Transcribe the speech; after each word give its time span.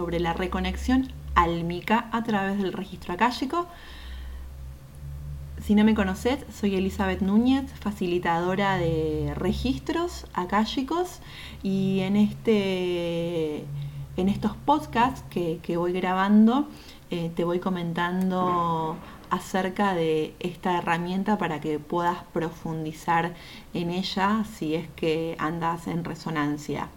sobre 0.00 0.18
la 0.18 0.32
reconexión 0.32 1.12
álmica 1.34 2.08
a 2.10 2.22
través 2.22 2.56
del 2.56 2.72
registro 2.72 3.12
akáshico. 3.12 3.66
Si 5.62 5.74
no 5.74 5.84
me 5.84 5.94
conoces, 5.94 6.38
soy 6.58 6.74
Elizabeth 6.74 7.20
Núñez, 7.20 7.70
facilitadora 7.80 8.78
de 8.78 9.34
registros 9.36 10.24
akáshicos 10.32 11.20
y 11.62 12.00
en, 12.00 12.16
este, 12.16 13.66
en 14.16 14.30
estos 14.30 14.56
podcasts 14.56 15.22
que, 15.28 15.76
voy 15.76 15.92
grabando 15.92 16.66
eh, 17.10 17.30
te 17.36 17.44
voy 17.44 17.58
comentando 17.58 18.96
acerca 19.28 19.92
de 19.92 20.34
esta 20.40 20.78
herramienta 20.78 21.36
para 21.36 21.60
que 21.60 21.78
puedas 21.78 22.24
profundizar 22.32 23.34
en 23.74 23.90
ella 23.90 24.46
si 24.50 24.76
es 24.76 24.88
que 24.96 25.36
andas 25.38 25.88
en 25.88 26.04
resonancia. 26.04 26.88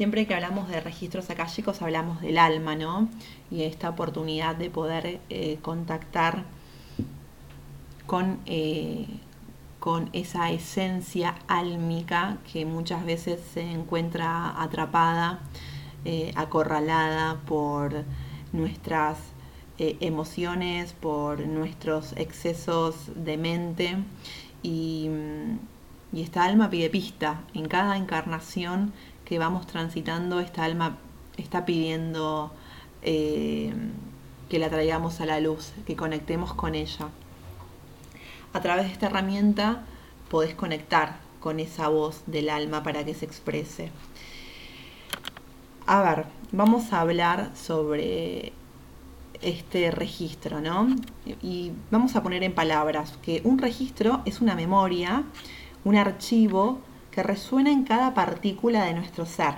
Siempre 0.00 0.26
que 0.26 0.34
hablamos 0.34 0.66
de 0.70 0.80
registros 0.80 1.28
akáshicos 1.28 1.82
hablamos 1.82 2.22
del 2.22 2.38
alma, 2.38 2.74
¿no? 2.74 3.10
Y 3.50 3.64
esta 3.64 3.90
oportunidad 3.90 4.56
de 4.56 4.70
poder 4.70 5.20
eh, 5.28 5.58
contactar 5.60 6.44
con, 8.06 8.38
eh, 8.46 9.04
con 9.78 10.08
esa 10.14 10.52
esencia 10.52 11.34
álmica 11.48 12.38
que 12.50 12.64
muchas 12.64 13.04
veces 13.04 13.42
se 13.52 13.60
encuentra 13.60 14.62
atrapada, 14.62 15.40
eh, 16.06 16.32
acorralada 16.34 17.38
por 17.44 18.02
nuestras 18.54 19.18
emociones, 19.76 20.94
por 20.94 21.40
nuestros 21.46 22.14
excesos 22.16 22.94
de 23.16 23.36
mente 23.36 23.96
y, 24.62 25.10
y 26.10 26.22
esta 26.22 26.44
alma 26.44 26.70
pide 26.70 26.88
pista 26.88 27.42
en 27.52 27.68
cada 27.68 27.98
encarnación 27.98 28.94
que 29.30 29.38
vamos 29.38 29.64
transitando, 29.68 30.40
esta 30.40 30.64
alma 30.64 30.98
está 31.36 31.64
pidiendo 31.64 32.50
eh, 33.00 33.72
que 34.48 34.58
la 34.58 34.68
traigamos 34.68 35.20
a 35.20 35.26
la 35.26 35.38
luz, 35.38 35.72
que 35.86 35.94
conectemos 35.94 36.52
con 36.52 36.74
ella. 36.74 37.10
A 38.52 38.60
través 38.60 38.86
de 38.86 38.92
esta 38.92 39.06
herramienta 39.06 39.84
podés 40.28 40.56
conectar 40.56 41.20
con 41.38 41.60
esa 41.60 41.86
voz 41.86 42.24
del 42.26 42.50
alma 42.50 42.82
para 42.82 43.04
que 43.04 43.14
se 43.14 43.24
exprese. 43.24 43.92
A 45.86 46.02
ver, 46.02 46.26
vamos 46.50 46.92
a 46.92 47.00
hablar 47.00 47.52
sobre 47.54 48.52
este 49.42 49.92
registro, 49.92 50.60
¿no? 50.60 50.88
Y 51.40 51.70
vamos 51.92 52.16
a 52.16 52.22
poner 52.24 52.42
en 52.42 52.52
palabras 52.52 53.16
que 53.22 53.42
un 53.44 53.58
registro 53.58 54.22
es 54.24 54.40
una 54.40 54.56
memoria, 54.56 55.22
un 55.84 55.94
archivo 55.94 56.80
que 57.10 57.22
resuena 57.22 57.70
en 57.70 57.84
cada 57.84 58.14
partícula 58.14 58.84
de 58.84 58.94
nuestro 58.94 59.26
ser 59.26 59.54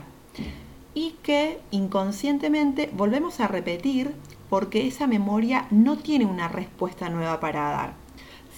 y 0.95 1.17
que 1.22 1.61
inconscientemente 1.70 2.91
volvemos 2.92 3.41
a 3.41 3.48
repetir 3.48 4.14
porque 4.48 4.86
esa 4.86 5.06
memoria 5.06 5.67
no 5.70 5.97
tiene 5.97 6.27
una 6.27 6.48
respuesta 6.48 7.08
nueva 7.08 7.41
para 7.41 7.70
dar. 7.70 7.92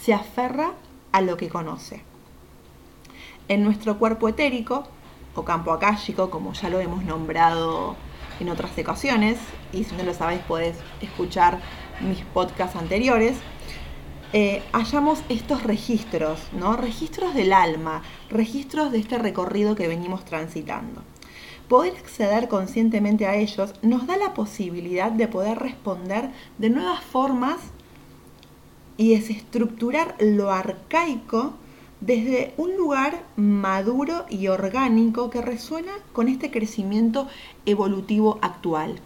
Se 0.01 0.13
aferra 0.13 0.73
a 1.13 1.21
lo 1.21 1.37
que 1.37 1.49
conoce. 1.49 2.03
En 3.47 3.63
nuestro 3.63 3.99
cuerpo 3.99 4.29
etérico 4.29 4.85
o 5.35 5.45
campo 5.45 5.73
akáshico, 5.73 6.31
como 6.31 6.53
ya 6.53 6.69
lo 6.69 6.81
hemos 6.81 7.05
nombrado 7.05 7.95
en 8.41 8.49
otras 8.49 8.77
ocasiones, 8.77 9.39
y 9.73 9.85
si 9.85 9.95
no 9.95 10.03
lo 10.03 10.15
sabéis 10.15 10.41
podés 10.41 10.77
escuchar 11.01 11.61
mis 12.01 12.25
podcasts 12.25 12.77
anteriores, 12.77 13.37
eh, 14.37 14.65
hallamos 14.73 15.23
estos 15.29 15.63
registros, 15.63 16.41
¿no? 16.53 16.77
Registros 16.77 17.35
del 17.35 17.53
alma, 17.53 18.03
registros 18.31 18.91
de 18.91 18.99
este 18.99 19.17
recorrido 19.17 19.77
que 19.77 19.87
venimos 19.87 20.25
transitando. 20.25 21.03
Poder 21.69 21.95
acceder 21.97 22.49
conscientemente 22.49 23.29
a 23.29 23.37
ellos 23.37 23.75
nos 23.83 24.09
da 24.09 24.17
la 24.17 24.35
posibilidad 24.35 25.13
de 25.13 25.29
poder 25.29 25.61
responder 25.61 26.31
de 26.59 26.69
nuevas 26.69 27.01
formas 27.05 27.59
y 28.97 29.15
desestructurar 29.15 30.17
lo 30.19 30.51
arcaico 30.51 31.55
desde 32.01 32.55
un 32.57 32.77
lugar 32.77 33.23
maduro 33.37 34.27
y 34.29 34.49
orgánico 34.49 35.31
que 35.31 35.43
resuena 35.43 35.93
con 36.13 36.27
este 36.27 36.51
crecimiento 36.51 37.29
evolutivo 37.67 38.41
actual. 38.43 39.01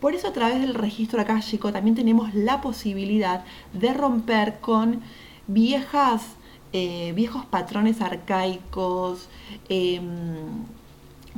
Por 0.00 0.14
eso 0.14 0.28
a 0.28 0.32
través 0.32 0.60
del 0.60 0.74
registro 0.74 1.20
akáshico 1.20 1.72
también 1.72 1.94
tenemos 1.94 2.34
la 2.34 2.62
posibilidad 2.62 3.44
de 3.74 3.92
romper 3.92 4.58
con 4.60 5.02
viejas, 5.46 6.22
eh, 6.72 7.12
viejos 7.14 7.44
patrones 7.44 8.00
arcaicos, 8.00 9.28
em, 9.68 10.64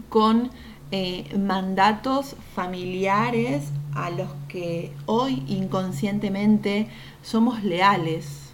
con 0.08 0.50
eh, 0.92 1.36
mandatos 1.38 2.36
familiares 2.54 3.64
a 3.94 4.10
los 4.10 4.28
que 4.48 4.92
hoy 5.06 5.42
inconscientemente 5.48 6.86
somos 7.22 7.64
leales. 7.64 8.52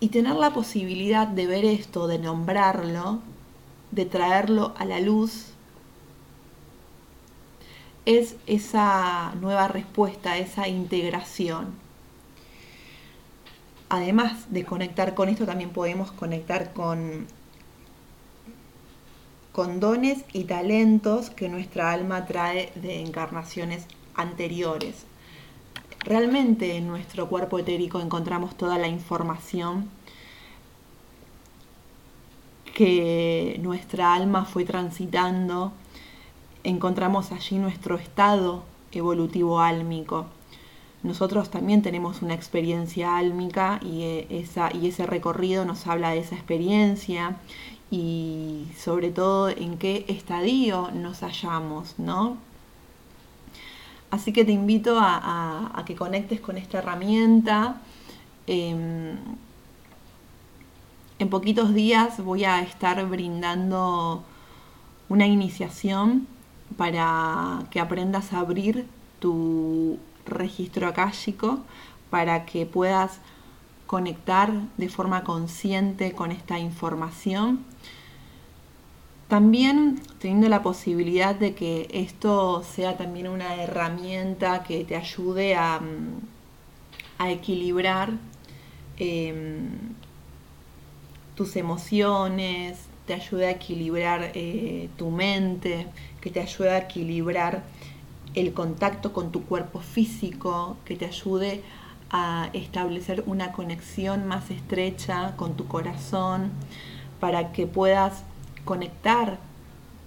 Y 0.00 0.08
tener 0.08 0.34
la 0.34 0.50
posibilidad 0.52 1.28
de 1.28 1.46
ver 1.46 1.64
esto, 1.64 2.06
de 2.06 2.18
nombrarlo, 2.18 3.20
de 3.90 4.06
traerlo 4.06 4.74
a 4.78 4.84
la 4.84 5.00
luz, 5.00 5.53
es 8.06 8.36
esa 8.46 9.34
nueva 9.40 9.68
respuesta, 9.68 10.36
esa 10.38 10.68
integración. 10.68 11.74
Además 13.88 14.52
de 14.52 14.64
conectar 14.64 15.14
con 15.14 15.28
esto, 15.28 15.46
también 15.46 15.70
podemos 15.70 16.12
conectar 16.12 16.72
con, 16.72 17.26
dones 19.78 20.24
y 20.32 20.44
talentos 20.44 21.30
que 21.30 21.48
nuestra 21.48 21.92
alma 21.92 22.26
trae 22.26 22.72
de 22.74 23.00
encarnaciones 23.00 23.86
anteriores. 24.14 25.06
Realmente 26.00 26.76
en 26.76 26.88
nuestro 26.88 27.28
cuerpo 27.28 27.58
etérico 27.58 28.00
encontramos 28.00 28.56
toda 28.56 28.78
la 28.78 28.88
información 28.88 29.88
que 32.74 33.58
nuestra 33.62 34.12
alma 34.12 34.44
fue 34.44 34.64
transitando 34.64 35.72
encontramos 36.64 37.30
allí 37.30 37.58
nuestro 37.58 37.96
estado 37.96 38.64
evolutivo 38.92 39.60
álmico. 39.60 40.26
Nosotros 41.02 41.50
también 41.50 41.82
tenemos 41.82 42.22
una 42.22 42.34
experiencia 42.34 43.16
álmica 43.18 43.78
y, 43.82 44.02
eh, 44.02 44.26
esa, 44.30 44.74
y 44.74 44.88
ese 44.88 45.06
recorrido 45.06 45.66
nos 45.66 45.86
habla 45.86 46.10
de 46.10 46.18
esa 46.20 46.34
experiencia 46.34 47.36
y 47.90 48.66
sobre 48.78 49.10
todo 49.10 49.50
en 49.50 49.76
qué 49.76 50.06
estadio 50.08 50.90
nos 50.92 51.20
hallamos, 51.20 51.98
¿no? 51.98 52.38
Así 54.10 54.32
que 54.32 54.44
te 54.44 54.52
invito 54.52 54.98
a, 54.98 55.82
que 55.86 55.94
conectes 55.94 56.40
con 56.40 56.56
esta 56.56 56.78
herramienta. 56.78 57.80
Em, 58.46 59.16
en 61.18 61.28
poquitos 61.28 61.74
días 61.74 62.22
voy 62.24 62.44
a 62.44 62.62
estar 62.62 63.04
brindando 63.06 64.22
una 65.08 65.26
iniciación 65.26 66.26
para 66.76 67.64
que 67.70 67.80
aprendas 67.80 68.32
a 68.32 68.40
abrir 68.40 68.86
tu 69.20 69.98
registro 70.26 70.88
akáshico, 70.88 71.60
para 72.10 72.44
que 72.46 72.66
puedas 72.66 73.20
conectar 73.86 74.52
de 74.76 74.88
forma 74.88 75.24
consciente 75.24 76.12
con 76.12 76.32
esta 76.32 76.58
información. 76.58 77.64
También 79.28 80.00
teniendo 80.18 80.48
la 80.48 80.62
posibilidad 80.62 81.34
de 81.34 81.54
que 81.54 81.88
esto 81.92 82.62
sea 82.62 82.96
también 82.96 83.28
una 83.28 83.54
herramienta 83.56 84.62
que 84.62 84.84
te 84.84 84.96
ayude 84.96 85.54
a, 85.56 85.80
mm, 85.80 87.26
equilibrar 87.26 88.12
em, 88.96 89.94
tus 91.34 91.56
emociones, 91.56 92.78
te 93.06 93.14
ayude 93.14 93.46
a 93.46 93.50
equilibrar 93.50 94.32
eh, 94.34 94.88
tu 94.96 95.10
mente, 95.10 95.86
que 96.20 96.30
te 96.30 96.40
ayude 96.40 96.70
a 96.70 96.78
equilibrar 96.78 97.62
el 98.34 98.52
contacto 98.52 99.12
con 99.12 99.30
tu 99.30 99.44
cuerpo 99.44 99.80
físico, 99.80 100.76
que 100.84 100.96
te 100.96 101.06
ayude 101.06 101.62
a 102.10 102.50
establecer 102.52 103.24
una 103.26 103.52
conexión 103.52 104.26
más 104.26 104.50
estrecha 104.50 105.34
con 105.36 105.56
tu 105.56 105.66
corazón, 105.66 106.50
para 107.20 107.52
que 107.52 107.66
puedas 107.66 108.24
conectar 108.64 109.38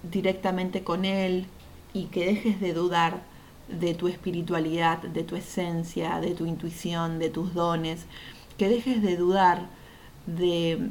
directamente 0.02 0.82
con 0.82 1.04
él 1.04 1.46
y 1.92 2.04
que 2.04 2.26
dejes 2.26 2.60
de 2.60 2.72
dudar 2.72 3.20
de 3.68 3.94
tu 3.94 4.08
espiritualidad, 4.08 4.98
de 4.98 5.24
tu 5.24 5.36
esencia, 5.36 6.20
de 6.20 6.34
tu 6.34 6.46
intuición, 6.46 7.18
de 7.18 7.28
tus 7.30 7.54
dones, 7.54 8.06
que 8.56 8.68
dejes 8.68 9.02
de 9.02 9.16
dudar 9.16 9.66
de, 10.26 10.90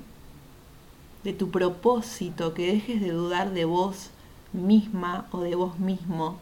de 1.28 1.34
tu 1.34 1.52
propósito, 1.52 2.54
que 2.54 2.72
dejes 2.72 3.02
de 3.02 3.12
dudar 3.12 3.52
de 3.52 3.66
vos 3.66 4.12
misma 4.54 5.28
o 5.32 5.42
de 5.42 5.56
vos 5.56 5.78
mismo 5.78 6.40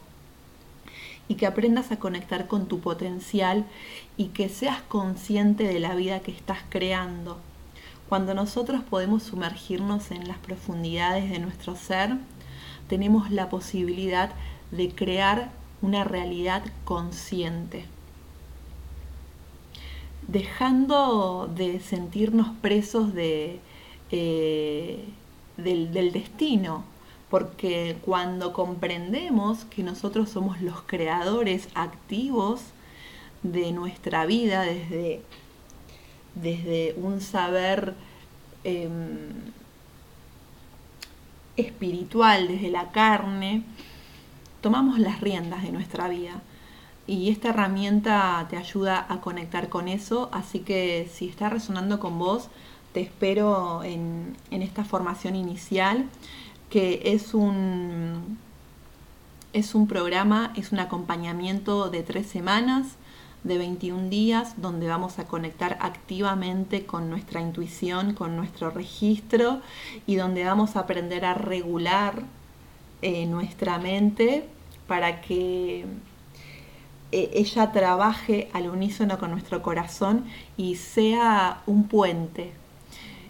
y 1.26 1.34
que 1.34 1.46
aprendas 1.46 1.90
a 1.90 1.98
conectar 1.98 2.46
con 2.46 2.66
tu 2.66 2.78
potencial 2.78 3.64
y 4.16 4.26
que 4.26 4.48
seas 4.48 4.80
consciente 4.82 5.64
de 5.64 5.80
la 5.80 5.96
vida 5.96 6.20
que 6.20 6.30
estás 6.30 6.58
creando. 6.68 7.38
Cuando 8.08 8.32
nosotros 8.32 8.80
podemos 8.88 9.24
sumergirnos 9.24 10.12
en 10.12 10.28
las 10.28 10.38
profundidades 10.38 11.28
de 11.30 11.40
nuestro 11.40 11.74
ser, 11.74 12.16
tenemos 12.88 13.32
la 13.32 13.48
posibilidad 13.48 14.30
de 14.70 14.90
crear 14.90 15.50
una 15.82 16.04
realidad 16.04 16.62
consciente, 16.84 17.86
dejando 20.28 21.50
de 21.52 21.80
sentirnos 21.80 22.50
presos 22.60 23.12
de, 23.14 23.58
eh, 24.10 25.04
del, 25.56 26.12
destino, 26.12 26.84
porque 27.30 27.96
cuando 28.02 28.52
comprendemos 28.52 29.64
que 29.64 29.82
nosotros 29.82 30.30
somos 30.30 30.60
los 30.60 30.82
creadores 30.82 31.68
activos 31.74 32.60
de 33.42 33.72
nuestra 33.72 34.26
vida 34.26 34.62
desde, 34.62 35.22
desde 36.34 36.94
un 36.98 37.20
saber 37.20 37.94
em, 38.64 39.28
espiritual, 41.56 42.48
desde 42.48 42.70
la 42.70 42.92
carne, 42.92 43.62
tomamos 44.60 44.98
las 44.98 45.20
riendas 45.20 45.62
de 45.62 45.72
nuestra 45.72 46.08
vida. 46.08 46.42
Y 47.06 47.30
esta 47.30 47.50
herramienta 47.50 48.46
te 48.50 48.56
ayuda 48.56 49.06
a 49.08 49.20
conectar 49.20 49.68
con 49.68 49.86
eso, 49.86 50.28
así 50.32 50.60
que 50.60 51.08
si 51.12 51.28
está 51.28 51.48
resonando 51.48 52.00
con 52.00 52.18
vos, 52.18 52.48
te 52.96 53.02
espero 53.02 53.82
en, 53.84 54.38
esta 54.50 54.82
formación 54.82 55.36
inicial, 55.36 56.06
que 56.70 57.02
es 57.04 57.34
un, 57.34 58.38
es 59.52 59.74
un 59.74 59.86
programa, 59.86 60.54
es 60.56 60.72
un 60.72 60.78
acompañamiento 60.78 61.90
de 61.90 62.02
tres 62.02 62.26
semanas 62.26 62.96
de 63.44 63.58
21 63.58 64.08
días 64.08 64.62
donde 64.62 64.88
vamos 64.88 65.18
a 65.18 65.26
conectar 65.26 65.76
activamente 65.82 66.86
con 66.86 67.10
nuestra 67.10 67.42
intuición, 67.42 68.14
con 68.14 68.34
nuestro 68.34 68.70
registro 68.70 69.60
y 70.06 70.16
donde 70.16 70.44
vamos 70.44 70.74
a 70.74 70.80
aprender 70.80 71.26
a 71.26 71.34
regular 71.34 72.22
eh, 73.02 73.26
nuestra 73.26 73.76
mente 73.76 74.48
para 74.86 75.20
que 75.20 75.84
eh, 77.12 77.30
ella 77.34 77.72
trabaje 77.72 78.48
al 78.54 78.70
unísono 78.70 79.18
con 79.18 79.32
nuestro 79.32 79.60
corazón 79.60 80.24
y 80.56 80.76
sea 80.76 81.60
un 81.66 81.88
puente 81.88 82.54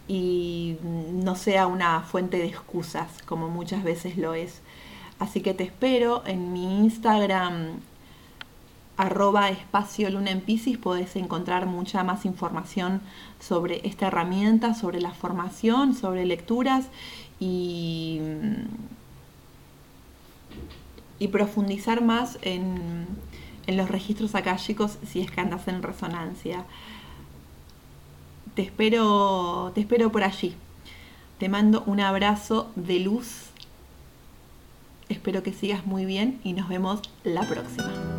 y 0.08 0.76
no 0.82 1.35
sea 1.35 1.67
una 1.67 2.00
fuente 2.03 2.38
de 2.38 2.47
excusas 2.47 3.23
como 3.25 3.49
muchas 3.49 3.82
veces 3.82 4.17
lo 4.17 4.35
es. 4.35 4.61
Así 5.19 5.41
que 5.41 5.55
te 5.55 5.64
espero 5.64 6.23
en 6.26 6.53
mi 6.53 6.85
Instagram 6.85 7.81
arroba 8.97 9.50
espacio 9.50 10.11
luna 10.11 10.31
en 10.31 10.41
Pisces 10.41 10.79
podés 10.79 11.17
encontrar 11.17 11.67
mucha 11.67 12.03
más 12.03 12.25
información 12.25 13.03
sobre 13.41 13.87
esta 13.87 14.06
herramienta, 14.06 14.75
sobre 14.75 15.00
la 15.00 15.11
formación, 15.11 15.94
sobre 15.94 16.25
lecturas 16.25 16.87
y, 17.38 18.20
y 21.19 21.29
profundizar 21.29 22.03
más 22.03 22.38
en, 22.43 23.06
en 23.67 23.76
los 23.76 23.91
registros 23.91 24.32
chicos 24.56 24.99
si 25.06 25.20
es 25.20 25.31
que 25.31 25.41
andas 25.41 25.69
en 25.69 25.82
resonancia. 25.82 26.64
Te 28.56 28.62
espero, 28.62 29.70
te 29.75 29.82
espero 29.82 30.11
por 30.11 30.25
allí. 30.25 30.55
Te 31.38 31.50
mando 31.50 31.85
un 31.85 32.00
abrazo 32.00 32.73
de 32.75 33.00
luz. 33.00 33.50
Espero 35.11 35.43
que 35.43 35.53
sigas 35.53 35.85
muy 35.85 36.06
bien 36.06 36.41
y 36.43 36.55
nos 36.55 36.67
vemos 36.67 37.03
la 37.23 37.43
próxima. 37.43 38.15